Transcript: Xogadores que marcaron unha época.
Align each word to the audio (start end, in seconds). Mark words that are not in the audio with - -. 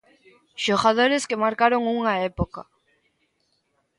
Xogadores 0.65 1.23
que 1.29 1.41
marcaron 1.45 1.81
unha 1.97 2.13
época. 2.31 2.61